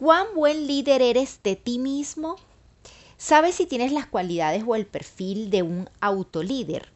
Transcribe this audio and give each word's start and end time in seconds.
¿Cuán 0.00 0.28
buen 0.34 0.66
líder 0.66 1.02
eres 1.02 1.42
de 1.42 1.56
ti 1.56 1.78
mismo? 1.78 2.36
¿Sabes 3.18 3.56
si 3.56 3.66
tienes 3.66 3.92
las 3.92 4.06
cualidades 4.06 4.64
o 4.66 4.74
el 4.74 4.86
perfil 4.86 5.50
de 5.50 5.62
un 5.62 5.90
autolíder? 6.00 6.90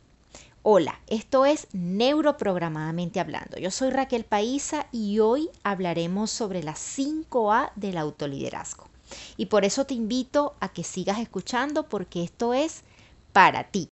Hola, 0.62 0.98
esto 1.06 1.44
es 1.44 1.68
Neuroprogramadamente 1.74 3.20
Hablando. 3.20 3.58
Yo 3.58 3.70
soy 3.70 3.90
Raquel 3.90 4.24
Paisa 4.24 4.86
y 4.90 5.18
hoy 5.18 5.50
hablaremos 5.64 6.30
sobre 6.30 6.62
las 6.62 6.78
5A 6.78 7.72
del 7.76 7.98
autoliderazgo. 7.98 8.86
Y 9.36 9.46
por 9.46 9.66
eso 9.66 9.84
te 9.84 9.92
invito 9.92 10.54
a 10.60 10.72
que 10.72 10.82
sigas 10.82 11.18
escuchando 11.18 11.86
porque 11.90 12.24
esto 12.24 12.54
es 12.54 12.84
para 13.34 13.64
ti. 13.64 13.90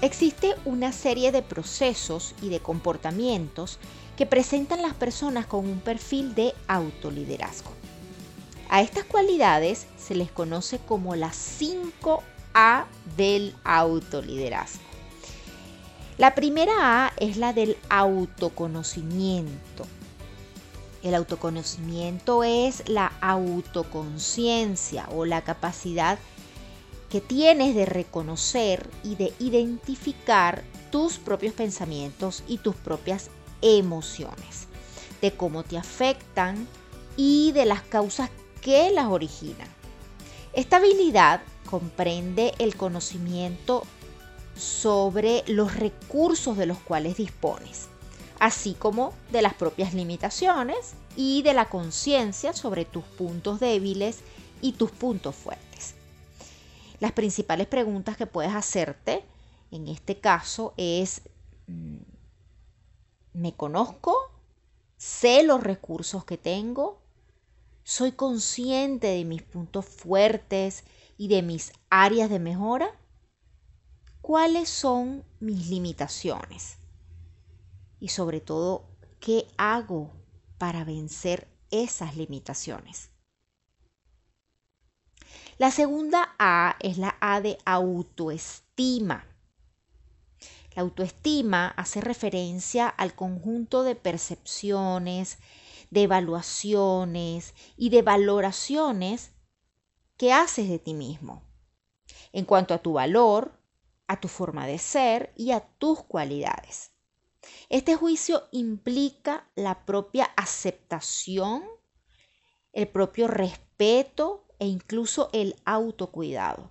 Existe 0.00 0.54
una 0.64 0.92
serie 0.92 1.32
de 1.32 1.42
procesos 1.42 2.34
y 2.40 2.50
de 2.50 2.60
comportamientos 2.60 3.80
que 4.16 4.26
presentan 4.26 4.80
las 4.80 4.94
personas 4.94 5.46
con 5.46 5.68
un 5.68 5.80
perfil 5.80 6.36
de 6.36 6.54
autoliderazgo. 6.68 7.72
A 8.68 8.80
estas 8.80 9.04
cualidades 9.04 9.88
se 9.96 10.14
les 10.14 10.30
conoce 10.30 10.78
como 10.78 11.16
las 11.16 11.36
5A 11.60 12.84
del 13.16 13.56
autoliderazgo. 13.64 14.82
La 16.16 16.36
primera 16.36 17.06
A 17.06 17.12
es 17.16 17.36
la 17.36 17.52
del 17.52 17.76
autoconocimiento. 17.88 19.84
El 21.02 21.14
autoconocimiento 21.14 22.44
es 22.44 22.88
la 22.88 23.12
autoconciencia 23.20 25.08
o 25.10 25.24
la 25.24 25.42
capacidad 25.42 26.18
que 27.10 27.20
tienes 27.20 27.74
de 27.74 27.86
reconocer 27.86 28.88
y 29.02 29.16
de 29.16 29.32
identificar 29.38 30.62
tus 30.90 31.18
propios 31.18 31.54
pensamientos 31.54 32.42
y 32.46 32.58
tus 32.58 32.74
propias 32.76 33.30
emociones, 33.62 34.68
de 35.20 35.32
cómo 35.32 35.62
te 35.62 35.78
afectan 35.78 36.68
y 37.16 37.52
de 37.52 37.64
las 37.64 37.82
causas 37.82 38.30
que 38.60 38.90
las 38.90 39.06
originan. 39.06 39.68
Esta 40.52 40.76
habilidad 40.76 41.40
comprende 41.68 42.54
el 42.58 42.76
conocimiento 42.76 43.84
sobre 44.56 45.44
los 45.46 45.76
recursos 45.76 46.56
de 46.56 46.66
los 46.66 46.78
cuales 46.78 47.16
dispones, 47.16 47.86
así 48.38 48.74
como 48.74 49.12
de 49.30 49.42
las 49.42 49.54
propias 49.54 49.94
limitaciones 49.94 50.94
y 51.16 51.42
de 51.42 51.54
la 51.54 51.68
conciencia 51.68 52.52
sobre 52.52 52.84
tus 52.84 53.04
puntos 53.04 53.60
débiles 53.60 54.18
y 54.60 54.72
tus 54.72 54.90
puntos 54.90 55.34
fuertes. 55.34 55.97
Las 57.00 57.12
principales 57.12 57.66
preguntas 57.66 58.16
que 58.16 58.26
puedes 58.26 58.54
hacerte 58.54 59.24
en 59.70 59.88
este 59.88 60.18
caso 60.18 60.74
es, 60.76 61.22
mm, 61.66 61.98
¿me 63.34 63.54
conozco? 63.54 64.16
¿Sé 64.96 65.42
los 65.42 65.62
recursos 65.62 66.24
que 66.24 66.38
tengo? 66.38 67.00
¿Soy 67.84 68.12
consciente 68.12 69.06
de 69.08 69.24
mis 69.24 69.42
puntos 69.42 69.86
fuertes 69.86 70.84
y 71.16 71.28
de 71.28 71.42
mis 71.42 71.72
áreas 71.90 72.30
de 72.30 72.38
mejora? 72.38 72.90
¿Cuáles 74.20 74.68
son 74.68 75.24
mis 75.40 75.68
limitaciones? 75.68 76.78
Y 78.00 78.08
sobre 78.08 78.40
todo, 78.40 78.84
¿qué 79.20 79.46
hago 79.56 80.10
para 80.58 80.84
vencer 80.84 81.48
esas 81.70 82.16
limitaciones? 82.16 83.10
La 85.58 85.72
segunda 85.72 86.36
A 86.38 86.76
es 86.78 86.98
la 86.98 87.16
A 87.20 87.40
de 87.40 87.58
autoestima. 87.64 89.26
La 90.76 90.82
autoestima 90.82 91.74
hace 91.76 92.00
referencia 92.00 92.86
al 92.86 93.16
conjunto 93.16 93.82
de 93.82 93.96
percepciones, 93.96 95.38
de 95.90 96.04
evaluaciones 96.04 97.54
y 97.76 97.88
de 97.88 98.02
valoraciones 98.02 99.32
que 100.16 100.32
haces 100.32 100.68
de 100.68 100.78
ti 100.78 100.94
mismo 100.94 101.42
en 102.32 102.44
cuanto 102.44 102.72
a 102.72 102.78
tu 102.78 102.92
valor, 102.92 103.60
a 104.06 104.20
tu 104.20 104.28
forma 104.28 104.64
de 104.64 104.78
ser 104.78 105.32
y 105.36 105.50
a 105.50 105.58
tus 105.60 106.04
cualidades. 106.04 106.92
Este 107.68 107.96
juicio 107.96 108.44
implica 108.52 109.50
la 109.56 109.84
propia 109.84 110.26
aceptación, 110.36 111.64
el 112.72 112.86
propio 112.86 113.26
respeto 113.26 114.47
e 114.58 114.66
incluso 114.66 115.30
el 115.32 115.56
autocuidado. 115.64 116.70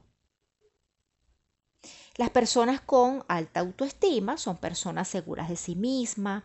Las 2.15 2.31
personas 2.31 2.81
con 2.81 3.23
alta 3.27 3.59
autoestima 3.59 4.37
son 4.37 4.57
personas 4.57 5.07
seguras 5.07 5.49
de 5.49 5.55
sí 5.55 5.75
mismas, 5.75 6.43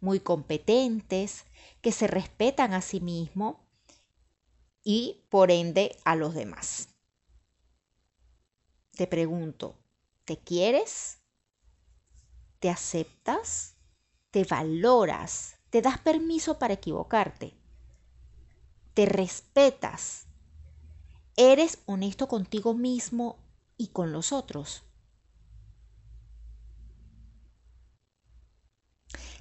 muy 0.00 0.20
competentes, 0.20 1.44
que 1.80 1.90
se 1.90 2.06
respetan 2.06 2.72
a 2.72 2.80
sí 2.80 3.00
mismos 3.00 3.56
y 4.84 5.24
por 5.28 5.50
ende 5.50 5.96
a 6.04 6.14
los 6.14 6.34
demás. 6.34 6.88
Te 8.92 9.08
pregunto, 9.08 9.76
¿te 10.24 10.38
quieres? 10.38 11.18
¿Te 12.60 12.70
aceptas? 12.70 13.76
¿Te 14.30 14.44
valoras? 14.44 15.56
¿Te 15.70 15.82
das 15.82 15.98
permiso 15.98 16.58
para 16.58 16.74
equivocarte? 16.74 17.54
¿Te 18.94 19.04
respetas? 19.06 20.27
¿Eres 21.40 21.78
honesto 21.86 22.26
contigo 22.26 22.74
mismo 22.74 23.38
y 23.76 23.90
con 23.90 24.10
los 24.10 24.32
otros? 24.32 24.82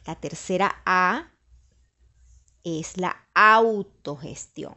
La 0.06 0.14
tercera 0.14 0.84
A 0.86 1.32
es 2.64 2.98
la 2.98 3.28
autogestión. 3.34 4.76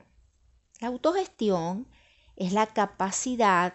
La 0.81 0.89
autogestión 0.89 1.87
es 2.37 2.55
la 2.55 2.67
capacidad 2.69 3.75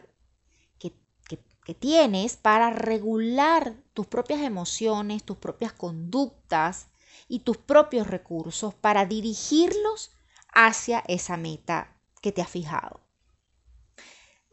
que, 0.80 1.74
tienes 1.76 2.38
para 2.38 2.72
regular 2.72 3.76
tus 3.94 4.08
propias 4.08 4.42
emociones, 4.42 5.24
tus 5.24 5.38
propias 5.38 5.72
conductas 5.72 6.88
y 7.28 7.42
tus 7.42 7.58
propios 7.58 8.08
recursos 8.08 8.74
para 8.74 9.06
dirigirlos 9.06 10.12
hacia 10.52 11.04
esa 11.08 11.38
meta 11.38 11.96
que 12.22 12.32
te 12.32 12.42
has 12.42 12.50
fijado. 12.50 13.05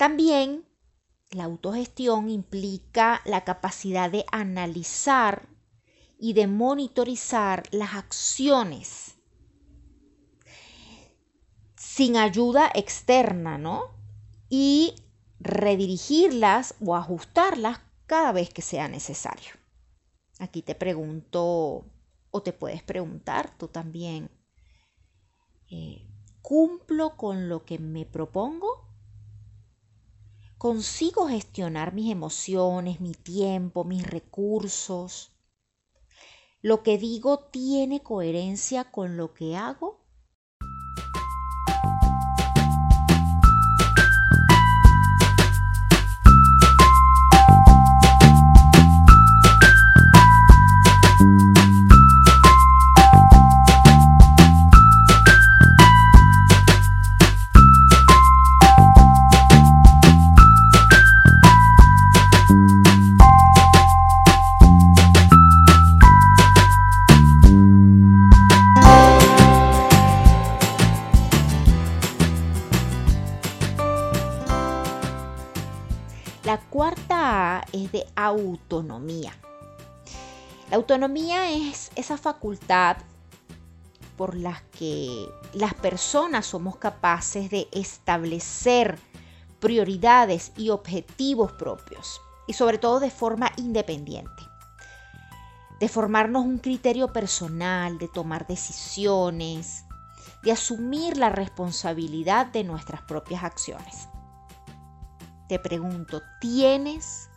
También 0.02 0.64
la 1.30 1.44
autogestión 1.44 2.28
implica 2.28 3.22
la 3.24 3.44
capacidad 3.44 4.10
de 4.10 4.24
analizar 4.32 5.48
y 6.18 6.32
de 6.32 6.48
monitorizar 6.48 7.62
las 7.70 7.94
acciones 7.94 9.14
sin 11.76 12.16
ayuda 12.16 12.68
externa, 12.74 13.58
¿no? 13.58 13.92
Y 14.48 14.96
redirigirlas 15.38 16.74
o 16.84 16.96
ajustarlas 16.96 17.78
cada 18.06 18.32
vez 18.32 18.52
que 18.52 18.62
sea 18.62 18.88
necesario. 18.88 19.52
Aquí 20.40 20.62
te 20.62 20.74
pregunto, 20.74 21.84
o 22.32 22.42
te 22.42 22.52
puedes 22.52 22.82
preguntar 22.82 23.56
tú 23.56 23.68
también, 23.68 24.32
eh, 25.70 26.04
¿cumplo 26.40 27.16
con 27.16 27.48
lo 27.48 27.64
que 27.64 27.78
me 27.78 28.04
propongo? 28.04 28.81
Consigo 30.62 31.26
gestionar 31.26 31.92
mis 31.92 32.12
emociones, 32.12 33.00
mi 33.00 33.14
tiempo, 33.14 33.82
mis 33.82 34.08
recursos. 34.08 35.32
Lo 36.60 36.84
que 36.84 36.98
digo 36.98 37.40
tiene 37.50 38.04
coherencia 38.04 38.84
con 38.84 39.16
lo 39.16 39.34
que 39.34 39.56
hago 39.56 40.01
autonomía. 78.24 79.32
La 80.70 80.76
autonomía 80.76 81.50
es 81.50 81.90
esa 81.96 82.16
facultad 82.16 82.96
por 84.16 84.34
la 84.34 84.62
que 84.78 85.28
las 85.52 85.74
personas 85.74 86.46
somos 86.46 86.76
capaces 86.76 87.50
de 87.50 87.68
establecer 87.72 88.98
prioridades 89.60 90.52
y 90.56 90.70
objetivos 90.70 91.52
propios 91.52 92.20
y 92.46 92.52
sobre 92.54 92.78
todo 92.78 93.00
de 93.00 93.10
forma 93.10 93.52
independiente. 93.56 94.42
De 95.80 95.88
formarnos 95.88 96.44
un 96.44 96.58
criterio 96.58 97.12
personal, 97.12 97.98
de 97.98 98.08
tomar 98.08 98.46
decisiones, 98.46 99.84
de 100.42 100.52
asumir 100.52 101.16
la 101.16 101.28
responsabilidad 101.28 102.46
de 102.46 102.64
nuestras 102.64 103.02
propias 103.02 103.44
acciones. 103.44 104.08
Te 105.48 105.58
pregunto, 105.58 106.22
¿tienes 106.40 107.28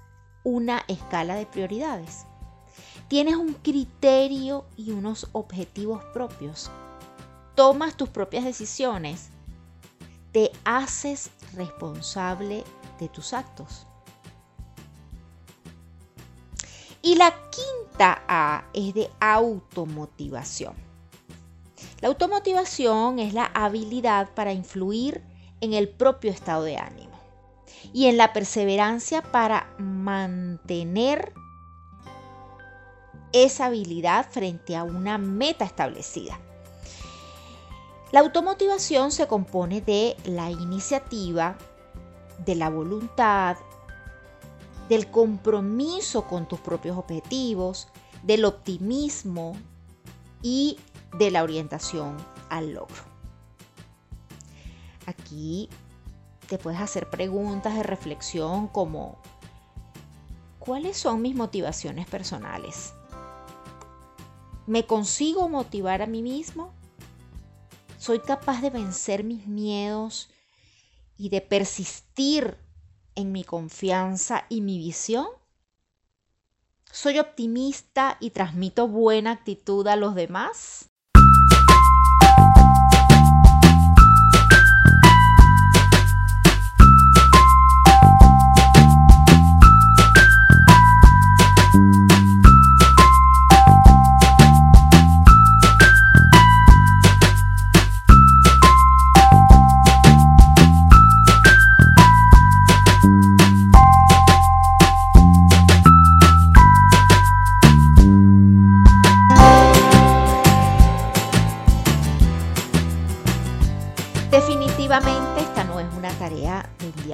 una 0.45 0.85
escala 0.87 1.35
de 1.35 1.45
prioridades? 1.45 2.25
¿Tienes 3.09 3.35
un 3.35 3.53
criterio 3.53 4.65
y 4.77 4.91
unos 4.91 5.27
objetivos 5.33 6.01
propios? 6.13 6.71
¿Tomas 7.55 7.97
tus 7.97 8.07
propias 8.07 8.45
decisiones? 8.45 9.29
¿Te 10.31 10.51
haces 10.63 11.31
responsable 11.53 12.63
de 12.99 13.09
tus 13.09 13.33
actos? 13.33 13.85
Y 17.01 17.15
la 17.15 17.33
quinta 17.49 18.23
A 18.27 18.65
es 18.73 18.93
de 18.93 19.09
automotivación. 19.19 20.73
La 22.01 22.07
automotivación 22.07 23.19
es 23.19 23.33
la 23.33 23.45
habilidad 23.53 24.29
para 24.33 24.53
influir 24.53 25.23
en 25.61 25.73
el 25.73 25.89
propio 25.89 26.31
estado 26.31 26.63
de 26.63 26.77
ánimo 26.77 27.15
y 27.93 28.07
en 28.07 28.17
la 28.17 28.33
perseverancia 28.33 29.21
para 29.21 29.64
mantener 30.05 31.33
esa 33.33 33.65
habilidad 33.65 34.29
frente 34.29 34.75
a 34.77 34.83
una 34.83 35.17
meta 35.17 35.65
establecida. 35.65 36.39
La 38.11 38.19
automotivación 38.19 39.11
se 39.11 39.27
compone 39.27 39.81
de 39.81 40.15
la 40.25 40.51
iniciativa, 40.51 41.57
de 42.45 42.55
la 42.55 42.69
voluntad, 42.69 43.57
del 44.87 45.09
compromiso 45.09 46.27
con 46.27 46.47
tus 46.47 46.59
propios 46.59 46.97
objetivos, 46.97 47.87
del 48.21 48.45
optimismo 48.45 49.57
y 50.43 50.77
de 51.17 51.31
la 51.31 51.43
orientación 51.43 52.15
al 52.49 52.73
logro. 52.73 53.03
Aquí 55.07 55.67
te 56.47 56.59
puedes 56.59 56.79
hacer 56.79 57.09
preguntas 57.09 57.75
de 57.75 57.83
reflexión 57.83 58.67
como, 58.67 59.17
¿cuáles 60.65 60.97
son 60.97 61.21
mis 61.21 61.35
motivaciones 61.35 62.07
personales? 62.07 62.93
¿Me 64.65 64.85
consigo 64.85 65.47
motivar 65.47 66.01
a 66.01 66.07
mí 66.07 66.21
mismo? 66.23 66.73
¿Soy 67.99 68.19
capaz 68.19 68.61
de 68.61 68.71
vencer 68.71 69.23
mis 69.23 69.47
miedos 69.47 70.29
y 71.17 71.29
de 71.29 71.41
persistir 71.41 72.57
en 73.13 73.31
mi 73.31 73.43
confianza 73.43 74.45
y 74.49 74.61
mi 74.61 74.77
visión? 74.79 75.27
¿Soy 76.91 77.19
optimista 77.19 78.17
y 78.19 78.31
transmito 78.31 78.87
buena 78.87 79.31
actitud 79.31 79.87
a 79.87 79.95
los 79.95 80.15
demás? 80.15 80.89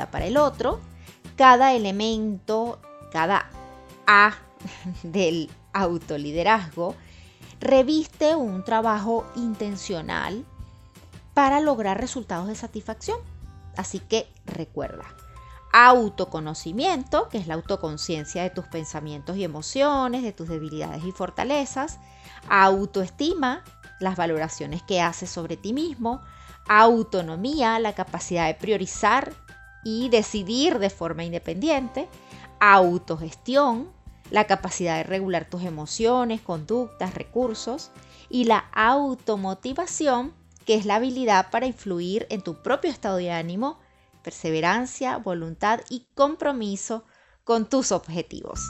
Para 0.09 0.25
el 0.25 0.37
otro. 0.37 0.79
Cada 1.35 1.73
elemento, 1.73 2.79
cada 3.11 3.49
A 4.07 4.33
del 5.03 5.49
autoliderazgo 5.73 6.95
reviste 7.59 8.35
un 8.35 8.63
trabajo 8.63 9.25
intencional 9.35 10.45
para 11.33 11.59
lograr 11.59 11.99
resultados 11.99 12.47
de 12.47 12.55
satisfacción. 12.55 13.19
Así 13.77 13.99
que 13.99 14.27
recuerda, 14.45 15.05
autoconocimiento, 15.71 17.29
que 17.29 17.37
es 17.37 17.47
la 17.47 17.53
autoconciencia 17.53 18.43
de 18.43 18.49
tus 18.49 18.65
pensamientos 18.67 19.37
y 19.37 19.43
emociones, 19.43 20.23
de 20.23 20.33
tus 20.33 20.49
debilidades 20.49 21.03
y 21.05 21.11
fortalezas, 21.11 21.99
autoestima, 22.49 23.63
las 23.99 24.17
valoraciones 24.17 24.83
que 24.83 25.01
haces 25.01 25.29
sobre 25.29 25.55
ti 25.55 25.73
mismo, 25.73 26.21
autonomía, 26.67 27.79
la 27.79 27.93
capacidad 27.93 28.47
de 28.47 28.55
priorizar 28.55 29.33
y 29.83 30.09
decidir 30.09 30.79
de 30.79 30.89
forma 30.89 31.23
independiente, 31.23 32.07
autogestión, 32.59 33.89
la 34.29 34.45
capacidad 34.47 34.97
de 34.97 35.03
regular 35.03 35.49
tus 35.49 35.63
emociones, 35.63 36.41
conductas, 36.41 37.13
recursos, 37.13 37.91
y 38.29 38.45
la 38.45 38.59
automotivación, 38.73 40.33
que 40.65 40.75
es 40.75 40.85
la 40.85 40.95
habilidad 40.95 41.49
para 41.51 41.65
influir 41.65 42.27
en 42.29 42.41
tu 42.41 42.61
propio 42.61 42.89
estado 42.89 43.17
de 43.17 43.31
ánimo, 43.31 43.79
perseverancia, 44.23 45.17
voluntad 45.17 45.81
y 45.89 46.05
compromiso 46.15 47.03
con 47.43 47.67
tus 47.67 47.91
objetivos. 47.91 48.61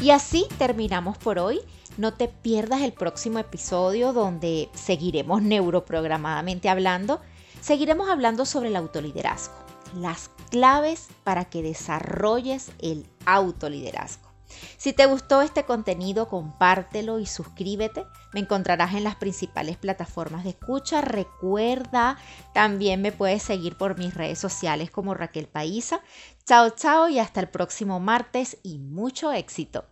Y 0.00 0.10
así 0.10 0.46
terminamos 0.56 1.18
por 1.18 1.38
hoy. 1.38 1.60
No 1.98 2.14
te 2.14 2.28
pierdas 2.28 2.80
el 2.80 2.92
próximo 2.94 3.38
episodio 3.38 4.14
donde 4.14 4.70
seguiremos 4.72 5.42
neuroprogramadamente 5.42 6.68
hablando. 6.70 7.20
Seguiremos 7.60 8.08
hablando 8.08 8.46
sobre 8.46 8.68
el 8.68 8.76
autoliderazgo, 8.76 9.54
las 9.94 10.30
claves 10.50 11.08
para 11.24 11.44
que 11.44 11.62
desarrolles 11.62 12.72
el 12.78 13.06
autoliderazgo. 13.26 14.29
Si 14.76 14.92
te 14.92 15.06
gustó 15.06 15.42
este 15.42 15.64
contenido, 15.64 16.28
compártelo 16.28 17.18
y 17.18 17.26
suscríbete. 17.26 18.04
Me 18.32 18.40
encontrarás 18.40 18.94
en 18.94 19.04
las 19.04 19.16
principales 19.16 19.76
plataformas 19.76 20.44
de 20.44 20.50
escucha. 20.50 21.00
Recuerda, 21.00 22.18
también 22.54 23.02
me 23.02 23.12
puedes 23.12 23.42
seguir 23.42 23.76
por 23.76 23.98
mis 23.98 24.14
redes 24.14 24.38
sociales 24.38 24.90
como 24.90 25.14
Raquel 25.14 25.46
Paisa. 25.46 26.00
Chao, 26.44 26.70
chao 26.70 27.08
y 27.08 27.18
hasta 27.18 27.40
el 27.40 27.48
próximo 27.48 28.00
martes 28.00 28.58
y 28.62 28.78
mucho 28.78 29.32
éxito. 29.32 29.86